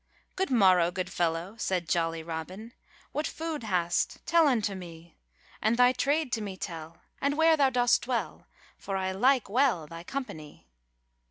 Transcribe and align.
'Good 0.35 0.49
morrow, 0.49 0.89
good 0.89 1.11
fellow,' 1.11 1.55
said 1.59 1.87
jolly 1.87 2.23
Robin, 2.23 2.73
'What 3.11 3.27
food 3.27 3.61
hast? 3.61 4.17
tell 4.25 4.47
unto 4.47 4.73
me; 4.73 5.15
And 5.61 5.77
thy 5.77 5.91
trade 5.91 6.31
to 6.33 6.41
me 6.41 6.57
tell, 6.57 6.97
and 7.21 7.37
where 7.37 7.55
thou 7.55 7.69
dost 7.69 8.01
dwell, 8.05 8.47
For 8.79 8.97
I 8.97 9.11
like 9.11 9.47
well 9.47 9.85
thy 9.85 10.01
company. 10.03 10.65